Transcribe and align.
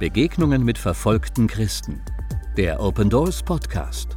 Begegnungen 0.00 0.64
mit 0.64 0.78
verfolgten 0.78 1.46
Christen. 1.46 2.00
Der 2.56 2.80
Open 2.80 3.10
Doors 3.10 3.42
Podcast. 3.42 4.16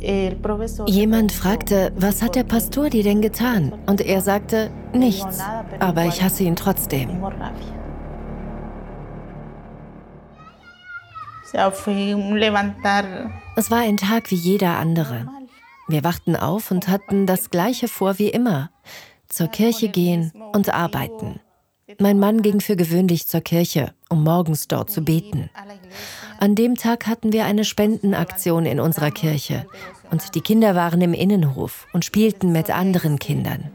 Jemand 0.00 1.30
fragte, 1.30 1.92
was 1.94 2.20
hat 2.22 2.34
der 2.34 2.42
Pastor 2.42 2.90
dir 2.90 3.04
denn 3.04 3.22
getan? 3.22 3.72
Und 3.86 4.00
er 4.00 4.20
sagte, 4.20 4.72
nichts, 4.92 5.38
aber 5.78 6.06
ich 6.06 6.20
hasse 6.20 6.42
ihn 6.42 6.56
trotzdem. 6.56 7.22
Es 13.54 13.70
war 13.70 13.78
ein 13.78 13.96
Tag 13.96 14.32
wie 14.32 14.34
jeder 14.34 14.76
andere. 14.76 15.35
Wir 15.88 16.04
wachten 16.04 16.36
auf 16.36 16.70
und 16.70 16.88
hatten 16.88 17.26
das 17.26 17.50
gleiche 17.50 17.88
vor 17.88 18.18
wie 18.18 18.28
immer. 18.28 18.70
Zur 19.28 19.48
Kirche 19.48 19.88
gehen 19.88 20.32
und 20.52 20.72
arbeiten. 20.72 21.40
Mein 21.98 22.18
Mann 22.18 22.42
ging 22.42 22.60
für 22.60 22.76
gewöhnlich 22.76 23.28
zur 23.28 23.40
Kirche, 23.40 23.94
um 24.08 24.24
morgens 24.24 24.66
dort 24.66 24.90
zu 24.90 25.02
beten. 25.02 25.50
An 26.38 26.54
dem 26.56 26.74
Tag 26.74 27.06
hatten 27.06 27.32
wir 27.32 27.44
eine 27.44 27.64
Spendenaktion 27.64 28.66
in 28.66 28.80
unserer 28.80 29.12
Kirche 29.12 29.66
und 30.10 30.34
die 30.34 30.40
Kinder 30.40 30.74
waren 30.74 31.00
im 31.00 31.14
Innenhof 31.14 31.86
und 31.92 32.04
spielten 32.04 32.50
mit 32.50 32.70
anderen 32.70 33.18
Kindern. 33.18 33.70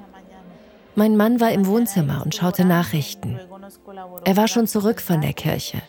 Mein 0.96 1.16
Mann 1.16 1.40
war 1.40 1.52
im 1.52 1.66
Wohnzimmer 1.66 2.22
und 2.24 2.36
schaute 2.36 2.66
Nachrichten. 2.66 3.40
Er 4.26 4.36
war 4.36 4.50
schon 4.50 4.68
zurück 4.68 5.00
von 5.02 5.22
der 5.22 5.34
Kirche. 5.34 5.82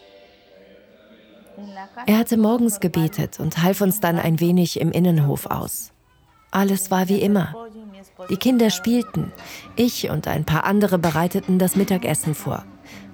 Er 2.07 2.19
hatte 2.19 2.37
morgens 2.37 2.79
gebetet 2.81 3.41
und 3.41 3.63
half 3.63 3.81
uns 3.81 4.01
dann 4.01 4.19
ein 4.19 4.41
wenig 4.41 4.81
im 4.81 4.93
Innenhof 4.93 5.47
aus. 5.47 5.92
Alles 6.53 6.91
war 6.91 7.09
wie 7.09 7.21
immer. 7.21 7.55
Die 8.29 8.37
Kinder 8.37 8.71
spielten. 8.71 9.33
Ich 9.75 10.11
und 10.11 10.29
ein 10.29 10.45
paar 10.45 10.65
andere 10.65 10.99
bereiteten 10.99 11.59
das 11.59 11.77
Mittagessen 11.77 12.35
vor. 12.35 12.65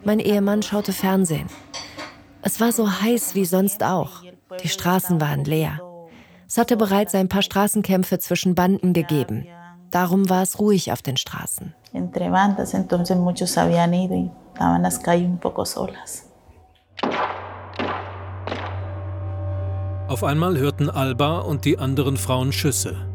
Mein 0.04 0.18
Ehemann 0.18 0.62
schaute 0.62 0.92
Fernsehen. 0.92 1.46
Es 2.42 2.60
war 2.60 2.72
so 2.72 2.90
heiß 2.90 3.34
wie 3.36 3.44
sonst 3.44 3.84
auch. 3.84 4.22
Die 4.62 4.68
Straßen 4.68 5.20
waren 5.20 5.44
leer. 5.44 5.80
Es 6.48 6.58
hatte 6.58 6.76
bereits 6.76 7.14
ein 7.14 7.28
paar 7.28 7.42
Straßenkämpfe 7.42 8.18
zwischen 8.18 8.54
Banden 8.54 8.92
gegeben. 8.92 9.46
Darum 9.92 10.28
war 10.28 10.42
es 10.42 10.58
ruhig 10.58 10.90
auf 10.92 11.02
den 11.02 11.16
Straßen. 11.16 11.74
Auf 20.08 20.24
einmal 20.24 20.58
hörten 20.58 20.90
Alba 20.90 21.40
und 21.40 21.64
die 21.64 21.78
anderen 21.78 22.16
Frauen 22.16 22.50
Schüsse. 22.50 23.07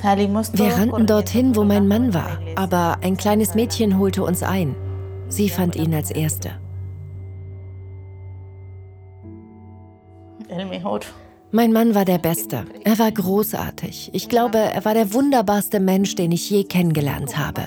Wir 0.00 0.72
rannten 0.72 1.06
dorthin, 1.06 1.56
wo 1.56 1.64
mein 1.64 1.88
Mann 1.88 2.14
war, 2.14 2.38
aber 2.56 2.98
ein 3.02 3.16
kleines 3.16 3.54
Mädchen 3.54 3.98
holte 3.98 4.22
uns 4.22 4.42
ein. 4.42 4.74
Sie 5.28 5.48
fand 5.48 5.76
ihn 5.76 5.94
als 5.94 6.10
Erste. 6.10 6.50
Mein 11.50 11.72
Mann 11.72 11.94
war 11.94 12.04
der 12.04 12.18
Beste. 12.18 12.64
Er 12.84 12.98
war 12.98 13.10
großartig. 13.10 14.10
Ich 14.12 14.28
glaube, 14.28 14.58
er 14.58 14.84
war 14.84 14.94
der 14.94 15.12
wunderbarste 15.12 15.80
Mensch, 15.80 16.14
den 16.14 16.32
ich 16.32 16.48
je 16.48 16.64
kennengelernt 16.64 17.36
habe. 17.36 17.62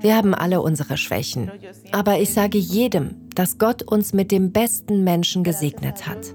Wir 0.00 0.16
haben 0.16 0.34
alle 0.34 0.60
unsere 0.60 0.96
Schwächen. 0.96 1.50
Aber 1.92 2.18
ich 2.18 2.32
sage 2.32 2.58
jedem, 2.58 3.28
dass 3.34 3.58
Gott 3.58 3.82
uns 3.82 4.12
mit 4.12 4.30
dem 4.30 4.52
besten 4.52 5.04
Menschen 5.04 5.44
gesegnet 5.44 6.06
hat. 6.06 6.34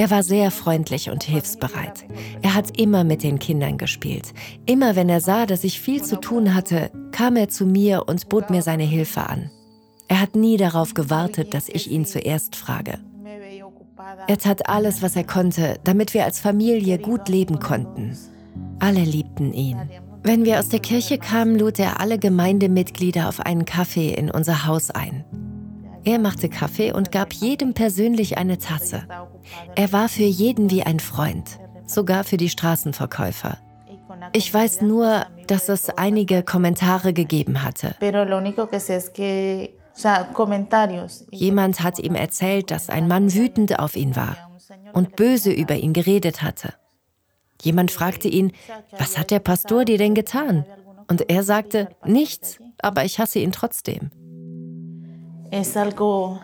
Er 0.00 0.10
war 0.10 0.22
sehr 0.22 0.50
freundlich 0.50 1.10
und 1.10 1.24
hilfsbereit. 1.24 2.06
Er 2.40 2.54
hat 2.54 2.80
immer 2.80 3.04
mit 3.04 3.22
den 3.22 3.38
Kindern 3.38 3.76
gespielt. 3.76 4.32
Immer 4.64 4.96
wenn 4.96 5.10
er 5.10 5.20
sah, 5.20 5.44
dass 5.44 5.62
ich 5.62 5.78
viel 5.78 6.02
zu 6.02 6.18
tun 6.18 6.54
hatte, 6.54 6.90
kam 7.12 7.36
er 7.36 7.50
zu 7.50 7.66
mir 7.66 8.04
und 8.06 8.30
bot 8.30 8.48
mir 8.48 8.62
seine 8.62 8.84
Hilfe 8.84 9.28
an. 9.28 9.50
Er 10.08 10.22
hat 10.22 10.36
nie 10.36 10.56
darauf 10.56 10.94
gewartet, 10.94 11.52
dass 11.52 11.68
ich 11.68 11.90
ihn 11.90 12.06
zuerst 12.06 12.56
frage. 12.56 12.98
Er 14.26 14.38
tat 14.38 14.70
alles, 14.70 15.02
was 15.02 15.16
er 15.16 15.24
konnte, 15.24 15.78
damit 15.84 16.14
wir 16.14 16.24
als 16.24 16.40
Familie 16.40 16.96
gut 16.96 17.28
leben 17.28 17.60
konnten. 17.60 18.16
Alle 18.78 19.04
liebten 19.04 19.52
ihn. 19.52 19.76
Wenn 20.22 20.46
wir 20.46 20.60
aus 20.60 20.70
der 20.70 20.80
Kirche 20.80 21.18
kamen, 21.18 21.58
lud 21.58 21.78
er 21.78 22.00
alle 22.00 22.18
Gemeindemitglieder 22.18 23.28
auf 23.28 23.40
einen 23.40 23.66
Kaffee 23.66 24.14
in 24.14 24.30
unser 24.30 24.66
Haus 24.66 24.90
ein. 24.90 25.26
Er 26.04 26.18
machte 26.18 26.48
Kaffee 26.48 26.92
und 26.92 27.12
gab 27.12 27.32
jedem 27.32 27.74
persönlich 27.74 28.38
eine 28.38 28.58
Tasse. 28.58 29.04
Er 29.74 29.92
war 29.92 30.08
für 30.08 30.22
jeden 30.22 30.70
wie 30.70 30.82
ein 30.82 31.00
Freund, 31.00 31.58
sogar 31.86 32.24
für 32.24 32.36
die 32.36 32.48
Straßenverkäufer. 32.48 33.58
Ich 34.32 34.52
weiß 34.52 34.82
nur, 34.82 35.26
dass 35.46 35.68
es 35.68 35.90
einige 35.90 36.42
Kommentare 36.42 37.12
gegeben 37.12 37.62
hatte. 37.62 37.94
Jemand 41.30 41.82
hat 41.82 41.98
ihm 41.98 42.14
erzählt, 42.14 42.70
dass 42.70 42.88
ein 42.90 43.08
Mann 43.08 43.34
wütend 43.34 43.78
auf 43.78 43.96
ihn 43.96 44.16
war 44.16 44.36
und 44.92 45.16
böse 45.16 45.52
über 45.52 45.74
ihn 45.76 45.92
geredet 45.92 46.42
hatte. 46.42 46.74
Jemand 47.62 47.90
fragte 47.90 48.28
ihn, 48.28 48.52
was 48.98 49.18
hat 49.18 49.30
der 49.30 49.40
Pastor 49.40 49.84
dir 49.84 49.98
denn 49.98 50.14
getan? 50.14 50.64
Und 51.08 51.28
er 51.28 51.42
sagte, 51.42 51.88
nichts, 52.04 52.58
aber 52.78 53.04
ich 53.04 53.18
hasse 53.18 53.40
ihn 53.40 53.52
trotzdem. 53.52 54.10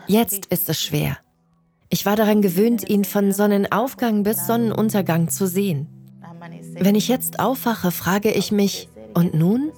Jetzt 0.07 0.47
ist 0.47 0.69
es 0.69 0.81
schwer. 0.81 1.17
Ich 1.89 2.05
war 2.05 2.15
daran 2.15 2.41
gewöhnt, 2.41 2.89
ihn 2.89 3.05
von 3.05 3.31
Sonnenaufgang 3.31 4.23
bis 4.23 4.45
Sonnenuntergang 4.45 5.29
zu 5.29 5.47
sehen. 5.47 5.87
Wenn 6.73 6.95
ich 6.95 7.07
jetzt 7.07 7.39
aufwache, 7.39 7.91
frage 7.91 8.31
ich 8.31 8.51
mich, 8.51 8.89
und 9.13 9.33
nun? 9.33 9.71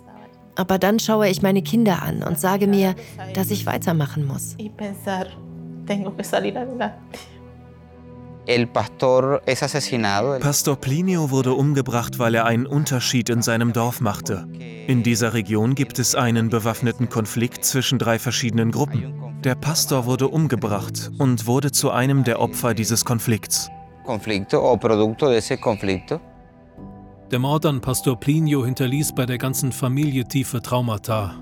Aber 0.56 0.78
dann 0.78 1.00
schaue 1.00 1.30
ich 1.30 1.42
meine 1.42 1.62
Kinder 1.62 2.02
an 2.02 2.24
und 2.24 2.40
sage 2.40 2.68
mir, 2.68 2.96
dass 3.34 3.52
ich 3.52 3.66
weitermachen 3.66 4.26
muss. 4.26 4.58
Pastor 10.40 10.76
Plinio 10.76 11.30
wurde 11.30 11.54
umgebracht, 11.54 12.18
weil 12.18 12.34
er 12.34 12.46
einen 12.46 12.66
Unterschied 12.66 13.30
in 13.30 13.44
seinem 13.44 13.74
Dorf 13.74 14.02
machte. 14.02 14.48
In 14.88 15.04
dieser 15.04 15.36
Region 15.36 15.76
gibt 15.76 16.00
es 16.00 16.16
einen 16.16 16.50
bewaffneten 16.50 17.10
Konflikt 17.10 17.64
zwischen 17.64 18.00
drei 18.00 18.18
verschiedenen 18.18 18.72
Gruppen. 18.72 19.14
Der 19.44 19.54
Pastor 19.54 20.06
wurde 20.06 20.28
umgebracht 20.28 21.12
und 21.20 21.46
wurde 21.46 21.72
zu 21.72 21.92
einem 21.92 22.24
der 22.24 22.40
Opfer 22.40 22.74
dieses 22.74 23.06
Konflikts. 23.06 23.70
Der 27.32 27.40
Mord 27.40 27.68
an 27.68 27.82
Pastor 27.82 28.20
Plinio 28.20 28.66
hinterließ 28.66 29.14
bei 29.14 29.28
der 29.28 29.38
ganzen 29.38 29.72
Familie 29.72 30.28
tiefe 30.28 30.64
Traumata. 30.64 31.36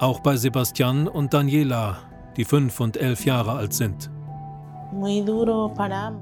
Auch 0.00 0.18
bei 0.18 0.36
Sebastian 0.36 1.06
und 1.06 1.32
Daniela, 1.32 1.98
die 2.36 2.44
fünf 2.44 2.80
und 2.80 2.96
elf 2.96 3.24
Jahre 3.24 3.52
alt 3.52 3.72
sind. 3.72 4.10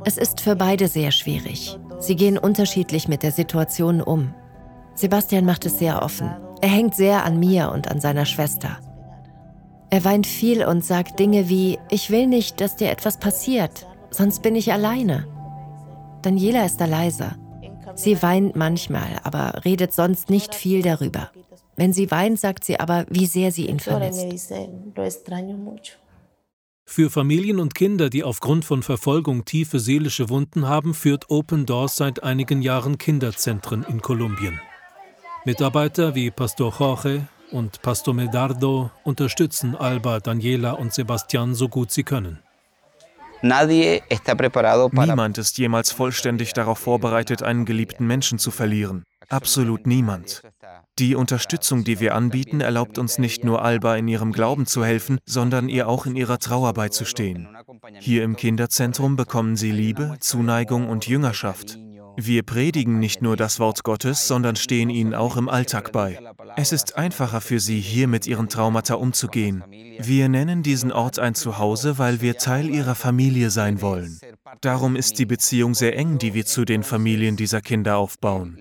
Es 0.04 0.16
ist 0.16 0.40
für 0.40 0.56
beide 0.56 0.88
sehr 0.88 1.10
schwierig. 1.10 1.78
Sie 1.98 2.16
gehen 2.16 2.38
unterschiedlich 2.38 3.08
mit 3.08 3.22
der 3.22 3.32
Situation 3.32 4.00
um. 4.00 4.34
Sebastian 4.94 5.44
macht 5.44 5.66
es 5.66 5.78
sehr 5.78 6.02
offen. 6.02 6.30
Er 6.60 6.68
hängt 6.68 6.94
sehr 6.94 7.24
an 7.24 7.38
mir 7.38 7.70
und 7.72 7.90
an 7.90 8.00
seiner 8.00 8.24
Schwester. 8.24 8.78
Er 9.90 10.04
weint 10.04 10.26
viel 10.26 10.64
und 10.64 10.84
sagt 10.84 11.18
Dinge 11.18 11.48
wie, 11.48 11.78
ich 11.90 12.10
will 12.10 12.26
nicht, 12.26 12.60
dass 12.60 12.76
dir 12.76 12.90
etwas 12.90 13.18
passiert, 13.18 13.86
sonst 14.10 14.42
bin 14.42 14.56
ich 14.56 14.72
alleine. 14.72 15.26
Daniela 16.22 16.64
ist 16.64 16.80
da 16.80 16.86
leiser. 16.86 17.36
Sie 17.94 18.22
weint 18.22 18.56
manchmal, 18.56 19.20
aber 19.22 19.64
redet 19.64 19.92
sonst 19.92 20.30
nicht 20.30 20.54
viel 20.54 20.82
darüber. 20.82 21.30
Wenn 21.76 21.92
sie 21.92 22.10
weint, 22.10 22.40
sagt 22.40 22.64
sie 22.64 22.80
aber, 22.80 23.04
wie 23.08 23.26
sehr 23.26 23.52
sie 23.52 23.68
ihn 23.68 23.80
vermisst. 23.80 24.26
Für 26.86 27.10
Familien 27.10 27.58
und 27.58 27.74
Kinder, 27.74 28.10
die 28.10 28.22
aufgrund 28.22 28.64
von 28.64 28.82
Verfolgung 28.82 29.44
tiefe 29.44 29.80
seelische 29.80 30.28
Wunden 30.28 30.68
haben, 30.68 30.94
führt 30.94 31.30
Open 31.30 31.66
Doors 31.66 31.96
seit 31.96 32.22
einigen 32.22 32.62
Jahren 32.62 32.98
Kinderzentren 32.98 33.84
in 33.88 34.00
Kolumbien. 34.00 34.60
Mitarbeiter 35.44 36.14
wie 36.14 36.30
Pastor 36.30 36.72
Jorge 36.78 37.26
und 37.50 37.82
Pastor 37.82 38.14
Medardo 38.14 38.90
unterstützen 39.02 39.74
Alba, 39.74 40.20
Daniela 40.20 40.72
und 40.72 40.92
Sebastian 40.92 41.54
so 41.54 41.68
gut 41.68 41.90
sie 41.90 42.04
können. 42.04 42.38
Niemand 45.08 45.36
ist 45.38 45.58
jemals 45.58 45.92
vollständig 45.92 46.52
darauf 46.52 46.78
vorbereitet, 46.78 47.42
einen 47.42 47.64
geliebten 47.64 48.06
Menschen 48.06 48.38
zu 48.38 48.50
verlieren. 48.50 49.04
Absolut 49.34 49.88
niemand. 49.88 50.42
Die 51.00 51.16
Unterstützung, 51.16 51.82
die 51.82 51.98
wir 51.98 52.14
anbieten, 52.14 52.60
erlaubt 52.60 52.98
uns 52.98 53.18
nicht 53.18 53.42
nur 53.42 53.64
Alba 53.64 53.96
in 53.96 54.06
ihrem 54.06 54.30
Glauben 54.30 54.64
zu 54.64 54.84
helfen, 54.84 55.18
sondern 55.26 55.68
ihr 55.68 55.88
auch 55.88 56.06
in 56.06 56.14
ihrer 56.14 56.38
Trauer 56.38 56.72
beizustehen. 56.72 57.48
Hier 57.98 58.22
im 58.22 58.36
Kinderzentrum 58.36 59.16
bekommen 59.16 59.56
sie 59.56 59.72
Liebe, 59.72 60.14
Zuneigung 60.20 60.88
und 60.88 61.08
Jüngerschaft. 61.08 61.80
Wir 62.16 62.44
predigen 62.44 63.00
nicht 63.00 63.22
nur 63.22 63.36
das 63.36 63.58
Wort 63.58 63.82
Gottes, 63.82 64.28
sondern 64.28 64.54
stehen 64.54 64.88
ihnen 64.88 65.14
auch 65.14 65.36
im 65.36 65.48
Alltag 65.48 65.90
bei. 65.90 66.16
Es 66.54 66.70
ist 66.70 66.96
einfacher 66.96 67.40
für 67.40 67.58
sie, 67.58 67.80
hier 67.80 68.06
mit 68.06 68.28
ihren 68.28 68.48
Traumata 68.48 68.94
umzugehen. 68.94 69.64
Wir 69.98 70.28
nennen 70.28 70.62
diesen 70.62 70.92
Ort 70.92 71.18
ein 71.18 71.34
Zuhause, 71.34 71.98
weil 71.98 72.20
wir 72.20 72.36
Teil 72.36 72.70
ihrer 72.70 72.94
Familie 72.94 73.50
sein 73.50 73.82
wollen. 73.82 74.20
Darum 74.64 74.96
ist 74.96 75.18
die 75.18 75.26
Beziehung 75.26 75.74
sehr 75.74 75.94
eng, 75.94 76.16
die 76.16 76.32
wir 76.32 76.46
zu 76.46 76.64
den 76.64 76.84
Familien 76.84 77.36
dieser 77.36 77.60
Kinder 77.60 77.98
aufbauen. 77.98 78.58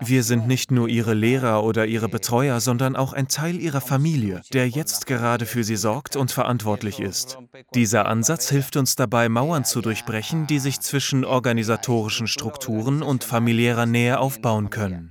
Wir 0.00 0.22
sind 0.22 0.46
nicht 0.46 0.70
nur 0.70 0.88
ihre 0.88 1.12
Lehrer 1.12 1.62
oder 1.62 1.84
ihre 1.84 2.08
Betreuer, 2.08 2.58
sondern 2.60 2.96
auch 2.96 3.12
ein 3.12 3.28
Teil 3.28 3.60
ihrer 3.60 3.82
Familie, 3.82 4.40
der 4.54 4.66
jetzt 4.70 5.06
gerade 5.06 5.44
für 5.44 5.62
sie 5.62 5.76
sorgt 5.76 6.16
und 6.16 6.32
verantwortlich 6.32 7.00
ist. 7.00 7.36
Dieser 7.74 8.06
Ansatz 8.06 8.48
hilft 8.48 8.78
uns 8.78 8.96
dabei, 8.96 9.28
Mauern 9.28 9.66
zu 9.66 9.82
durchbrechen, 9.82 10.46
die 10.46 10.58
sich 10.58 10.80
zwischen 10.80 11.22
organisatorischen 11.22 12.28
Strukturen 12.28 13.02
und 13.02 13.22
familiärer 13.22 13.84
Nähe 13.84 14.20
aufbauen 14.20 14.70
können. 14.70 15.10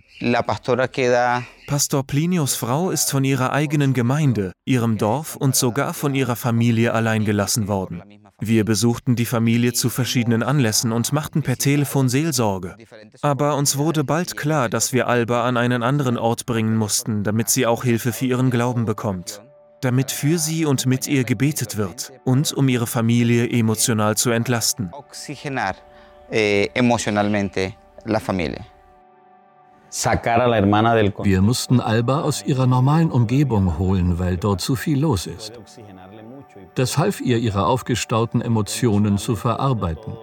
Pastor 1.68 2.04
Plinius 2.06 2.56
Frau 2.56 2.92
ist 2.92 3.10
von 3.12 3.24
ihrer 3.24 3.54
eigenen 3.54 3.94
Gemeinde, 3.94 4.52
ihrem 4.66 4.98
Dorf 4.98 5.36
und 5.36 5.56
sogar 5.56 5.94
von 5.94 6.14
ihrer 6.14 6.36
Familie 6.36 6.94
allein 6.94 7.26
gelassen 7.26 7.68
worden. 7.68 8.04
Wir 8.40 8.66
besuchten 8.66 9.16
die 9.16 9.26
Familie 9.26 9.74
zu 9.74 9.90
verschiedenen 9.90 10.42
Anlässen 10.42 10.92
und 10.92 11.14
machten 11.14 11.44
per 11.44 11.58
Telefon 11.58 12.10
Seelsorge. 12.10 12.76
Aber 13.22 13.56
uns 13.56 13.78
wurde 13.78 14.04
bald 14.04 14.36
klar, 14.36 14.68
dass 14.68 14.94
wir 14.94 15.08
Alba 15.08 15.44
an 15.44 15.58
einen 15.58 15.84
anderen 15.84 16.18
Ort 16.18 16.46
bringen 16.46 16.76
mussten, 16.76 17.24
damit 17.24 17.50
sie 17.50 17.66
auch 17.66 17.84
Hilfe 17.84 18.12
für 18.12 18.26
ihren 18.26 18.50
Glauben 18.50 18.86
bekommt. 18.86 19.42
Damit 19.82 20.12
für 20.12 20.38
sie 20.38 20.66
und 20.66 20.86
mit 20.86 21.08
ihr 21.08 21.24
gebetet 21.24 21.78
wird 21.78 22.12
und 22.26 22.52
um 22.54 22.68
ihre 22.68 22.88
Familie 22.88 23.48
emotional 23.50 24.18
zu 24.18 24.32
entlasten. 24.32 24.92
Eh, 26.34 26.70
emocionalmente 26.74 27.74
la 28.06 28.20
familia. 28.20 28.71
Wir 29.92 31.42
mussten 31.42 31.82
Alba 31.82 32.22
aus 32.22 32.44
ihrer 32.44 32.66
normalen 32.66 33.12
Umgebung 33.12 33.78
holen, 33.78 34.20
weil 34.20 34.38
dort 34.38 34.62
zu 34.62 34.76
viel 34.76 35.00
los 35.00 35.28
ist. 35.28 35.52
Das 36.76 36.98
half 36.98 37.20
ihr, 37.20 37.38
ihre 37.38 37.66
aufgestauten 37.66 38.42
Emotionen 38.42 39.18
zu 39.18 39.36
verarbeiten. 39.36 40.14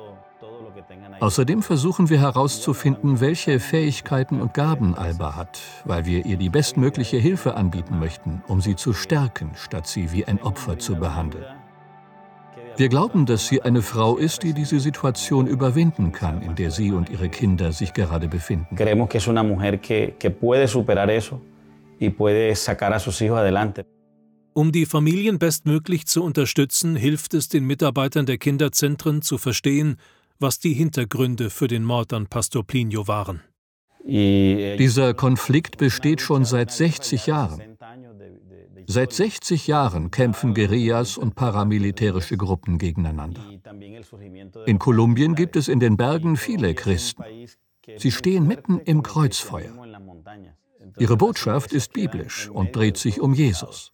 Außerdem 1.21 1.63
versuchen 1.63 2.09
wir 2.09 2.21
herauszufinden, 2.21 3.21
welche 3.21 3.61
Fähigkeiten 3.61 4.41
und 4.41 4.55
Gaben 4.55 4.95
Alba 4.95 5.37
hat, 5.37 5.61
weil 5.85 6.07
wir 6.07 6.25
ihr 6.25 6.37
die 6.37 6.49
bestmögliche 6.49 7.19
Hilfe 7.19 7.57
anbieten 7.57 7.99
möchten, 7.99 8.43
um 8.47 8.61
sie 8.61 8.77
zu 8.77 8.93
stärken, 8.93 9.51
statt 9.55 9.87
sie 9.87 10.13
wie 10.13 10.25
ein 10.25 10.41
Opfer 10.41 10.79
zu 10.79 10.97
behandeln. 10.97 11.45
Wir 12.79 12.89
glauben, 12.89 13.27
dass 13.27 13.49
sie 13.49 13.61
eine 13.61 13.83
Frau 13.83 14.17
ist, 14.17 14.45
die 14.45 14.53
diese 14.53 14.79
Situation 14.79 15.49
überwinden 15.49 16.13
kann, 16.13 16.43
in 16.43 16.55
der 16.55 16.71
sie 16.71 16.93
und 16.93 17.11
ihre 17.11 17.29
Kinder 17.29 17.73
sich 17.73 17.93
gerade 17.93 18.29
befinden. 18.29 18.77
Creemos 18.77 19.09
que 19.09 19.19
es 19.19 19.27
una 19.27 19.43
mujer 19.43 19.79
que, 19.79 20.15
que 20.17 20.31
puede 20.31 20.69
superar 20.69 21.11
eso 21.11 21.41
y 21.99 22.11
puede 22.11 22.55
sacar 22.55 22.93
a 22.93 23.01
sus 23.01 23.21
hijos 23.21 23.37
adelante. 23.37 23.85
Um 24.55 24.71
die 24.71 24.87
Familien 24.87 25.41
bestmöglich 25.41 26.07
zu 26.07 26.23
unterstützen, 26.23 26.95
hilft 26.95 27.35
es 27.35 27.49
den 27.49 27.67
Mitarbeitern 27.67 28.27
der 28.27 28.39
Kinderzentren 28.39 29.23
zu 29.23 29.39
verstehen, 29.39 29.97
was 30.39 30.61
die 30.61 30.73
Hintergründe 30.73 31.51
für 31.51 31.67
den 31.67 31.83
Mord 31.83 32.13
an 32.13 32.29
Pastor 32.29 32.65
Plinio 32.65 33.09
waren. 33.09 33.43
Dieser 34.07 35.15
Konflikt 35.15 35.79
besteht 35.79 36.21
schon 36.21 36.45
seit 36.45 36.71
60 36.71 37.27
Jahren. 37.27 37.61
Seit 38.91 39.13
60 39.13 39.67
Jahren 39.67 40.11
kämpfen 40.11 40.55
Guerillas 40.55 41.19
und 41.19 41.35
paramilitärische 41.35 42.39
Gruppen 42.39 42.79
gegeneinander. 42.79 43.43
In 44.65 44.79
Kolumbien 44.79 45.35
gibt 45.35 45.57
es 45.57 45.69
in 45.69 45.79
den 45.79 45.99
Bergen 45.99 46.39
viele 46.39 46.75
Christen. 46.75 47.23
Sie 47.99 48.11
stehen 48.11 48.47
mitten 48.47 48.81
im 48.81 49.03
Kreuzfeuer. 49.03 49.75
Ihre 50.99 51.19
Botschaft 51.19 51.75
ist 51.75 51.93
biblisch 51.93 52.49
und 52.49 52.75
dreht 52.75 52.97
sich 52.97 53.21
um 53.21 53.35
Jesus. 53.35 53.93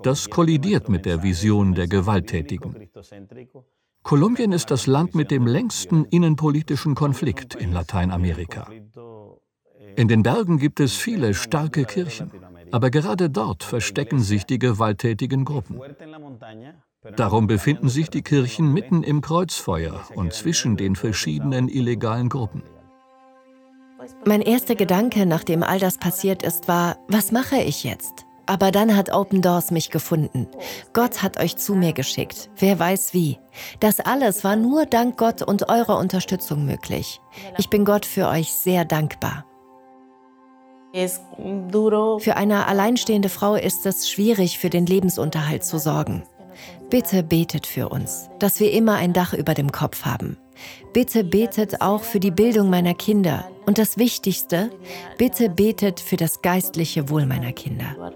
Das 0.00 0.30
kollidiert 0.30 0.88
mit 0.88 1.06
der 1.06 1.24
Vision 1.24 1.74
der 1.74 1.88
Gewalttätigen. 1.88 2.88
Kolumbien 4.04 4.52
ist 4.52 4.70
das 4.70 4.86
Land 4.86 5.16
mit 5.16 5.32
dem 5.32 5.44
längsten 5.44 6.04
innenpolitischen 6.04 6.94
Konflikt 6.94 7.56
in 7.56 7.72
Lateinamerika. 7.72 8.68
In 9.96 10.06
den 10.06 10.22
Bergen 10.22 10.58
gibt 10.58 10.78
es 10.78 10.94
viele 10.94 11.34
starke 11.34 11.84
Kirchen. 11.84 12.30
Aber 12.74 12.90
gerade 12.90 13.30
dort 13.30 13.62
verstecken 13.62 14.18
sich 14.18 14.46
die 14.46 14.58
gewalttätigen 14.58 15.44
Gruppen. 15.44 15.80
Darum 17.14 17.46
befinden 17.46 17.88
sich 17.88 18.10
die 18.10 18.22
Kirchen 18.22 18.72
mitten 18.72 19.04
im 19.04 19.20
Kreuzfeuer 19.20 20.00
und 20.16 20.32
zwischen 20.32 20.76
den 20.76 20.96
verschiedenen 20.96 21.68
illegalen 21.68 22.28
Gruppen. 22.28 22.64
Mein 24.26 24.42
erster 24.42 24.74
Gedanke, 24.74 25.24
nachdem 25.24 25.62
all 25.62 25.78
das 25.78 25.98
passiert 25.98 26.42
ist, 26.42 26.66
war, 26.66 26.96
was 27.06 27.30
mache 27.30 27.58
ich 27.58 27.84
jetzt? 27.84 28.26
Aber 28.46 28.72
dann 28.72 28.96
hat 28.96 29.12
Open 29.12 29.40
Doors 29.40 29.70
mich 29.70 29.90
gefunden. 29.90 30.48
Gott 30.92 31.22
hat 31.22 31.38
euch 31.38 31.56
zu 31.56 31.76
mir 31.76 31.92
geschickt. 31.92 32.50
Wer 32.56 32.76
weiß 32.76 33.14
wie. 33.14 33.38
Das 33.78 34.00
alles 34.00 34.42
war 34.42 34.56
nur 34.56 34.84
dank 34.84 35.16
Gott 35.16 35.42
und 35.42 35.68
eurer 35.68 35.96
Unterstützung 35.96 36.66
möglich. 36.66 37.20
Ich 37.56 37.70
bin 37.70 37.84
Gott 37.84 38.04
für 38.04 38.26
euch 38.26 38.52
sehr 38.52 38.84
dankbar. 38.84 39.44
Für 40.94 42.36
eine 42.36 42.68
alleinstehende 42.68 43.28
Frau 43.28 43.56
ist 43.56 43.84
es 43.84 44.08
schwierig, 44.08 44.58
für 44.60 44.70
den 44.70 44.86
Lebensunterhalt 44.86 45.64
zu 45.64 45.78
sorgen. 45.78 46.22
Bitte 46.88 47.24
betet 47.24 47.66
für 47.66 47.88
uns, 47.88 48.30
dass 48.38 48.60
wir 48.60 48.70
immer 48.70 48.94
ein 48.94 49.12
Dach 49.12 49.34
über 49.34 49.54
dem 49.54 49.72
Kopf 49.72 50.04
haben. 50.04 50.36
Bitte 50.92 51.24
betet 51.24 51.80
auch 51.80 52.04
für 52.04 52.20
die 52.20 52.30
Bildung 52.30 52.70
meiner 52.70 52.94
Kinder. 52.94 53.50
Und 53.66 53.78
das 53.78 53.98
Wichtigste, 53.98 54.70
bitte 55.18 55.48
betet 55.48 55.98
für 55.98 56.16
das 56.16 56.42
geistliche 56.42 57.08
Wohl 57.08 57.26
meiner 57.26 57.50
Kinder. 57.52 58.12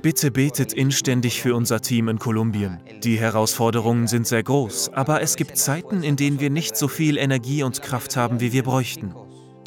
Bitte 0.00 0.30
betet 0.30 0.72
inständig 0.72 1.42
für 1.42 1.56
unser 1.56 1.80
Team 1.80 2.08
in 2.08 2.18
Kolumbien. 2.20 2.78
Die 3.02 3.18
Herausforderungen 3.18 4.06
sind 4.06 4.28
sehr 4.28 4.44
groß, 4.44 4.92
aber 4.94 5.22
es 5.22 5.34
gibt 5.34 5.58
Zeiten, 5.58 6.04
in 6.04 6.14
denen 6.14 6.38
wir 6.38 6.50
nicht 6.50 6.76
so 6.76 6.86
viel 6.86 7.18
Energie 7.18 7.64
und 7.64 7.82
Kraft 7.82 8.16
haben, 8.16 8.40
wie 8.40 8.52
wir 8.52 8.62
bräuchten. 8.62 9.12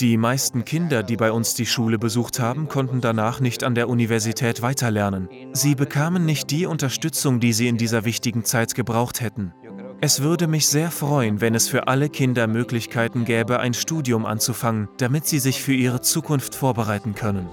Die 0.01 0.17
meisten 0.17 0.65
Kinder, 0.65 1.03
die 1.03 1.15
bei 1.15 1.31
uns 1.31 1.53
die 1.53 1.65
Schule 1.65 1.97
besucht 1.97 2.41
haben, 2.41 2.67
konnten 2.67 2.99
danach 2.99 3.39
nicht 3.39 3.63
an 3.63 3.75
der 3.75 3.87
Universität 3.87 4.61
weiterlernen. 4.61 5.29
Sie 5.53 5.73
bekamen 5.73 6.25
nicht 6.25 6.51
die 6.51 6.65
Unterstützung, 6.65 7.39
die 7.39 7.53
sie 7.53 7.69
in 7.69 7.77
dieser 7.77 8.03
wichtigen 8.03 8.43
Zeit 8.43 8.75
gebraucht 8.75 9.21
hätten. 9.21 9.53
Es 10.01 10.21
würde 10.21 10.47
mich 10.47 10.67
sehr 10.67 10.91
freuen, 10.91 11.39
wenn 11.39 11.55
es 11.55 11.69
für 11.69 11.87
alle 11.87 12.09
Kinder 12.09 12.47
Möglichkeiten 12.47 13.23
gäbe, 13.23 13.61
ein 13.61 13.73
Studium 13.73 14.25
anzufangen, 14.25 14.89
damit 14.97 15.27
sie 15.27 15.39
sich 15.39 15.63
für 15.63 15.73
ihre 15.73 16.01
Zukunft 16.01 16.55
vorbereiten 16.55 17.15
können. 17.15 17.47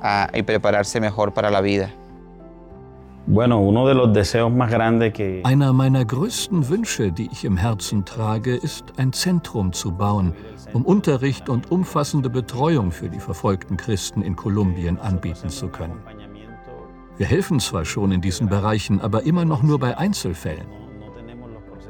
Ah, 0.00 0.26
y 0.34 0.42
prepararse 0.42 1.00
mejor 1.00 1.32
para 1.32 1.50
la 1.50 1.62
vida. 1.62 1.90
Einer 3.26 3.56
meiner 5.72 6.04
größten 6.04 6.68
Wünsche, 6.68 7.10
die 7.10 7.30
ich 7.32 7.46
im 7.46 7.56
Herzen 7.56 8.04
trage, 8.04 8.54
ist, 8.54 8.84
ein 8.98 9.14
Zentrum 9.14 9.72
zu 9.72 9.92
bauen, 9.92 10.34
um 10.74 10.84
Unterricht 10.84 11.48
und 11.48 11.70
umfassende 11.70 12.28
Betreuung 12.28 12.90
für 12.90 13.08
die 13.08 13.20
verfolgten 13.20 13.78
Christen 13.78 14.20
in 14.20 14.36
Kolumbien 14.36 14.98
anbieten 14.98 15.48
zu 15.48 15.68
können. 15.68 16.02
Wir 17.16 17.26
helfen 17.26 17.60
zwar 17.60 17.86
schon 17.86 18.12
in 18.12 18.20
diesen 18.20 18.48
Bereichen, 18.48 19.00
aber 19.00 19.22
immer 19.22 19.46
noch 19.46 19.62
nur 19.62 19.78
bei 19.78 19.96
Einzelfällen. 19.96 20.66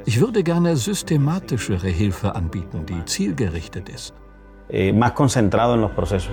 Ich 0.05 0.21
würde 0.21 0.45
gerne 0.45 0.77
systematischere 0.77 1.89
Hilfe 1.89 2.37
anbieten, 2.37 2.87
die 2.87 3.05
zielgerichtet 3.07 3.89
ist. 3.89 4.15
Eh, 4.69 4.93
más 4.93 5.13
concentrado 5.13 5.75
en 5.75 5.83
los 5.83 5.91
procesos. 5.91 6.33